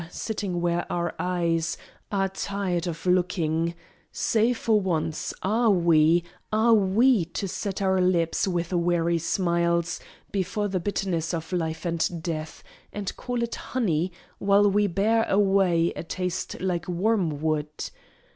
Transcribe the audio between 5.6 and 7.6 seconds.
we Are we to